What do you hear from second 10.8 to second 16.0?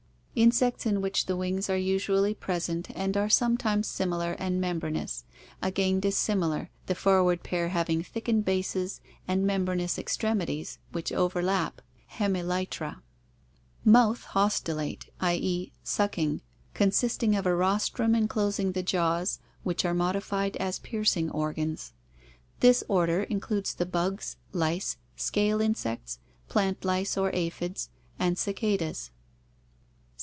which overlap (hemelytra). Mouth haustellate, i. <?.,